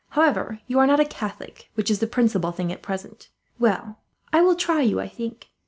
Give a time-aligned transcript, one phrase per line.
[0.09, 3.29] However, you are not a Catholic, which is the principal thing, at present.
[3.59, 3.99] "Well,
[4.33, 5.49] I will try you, I think.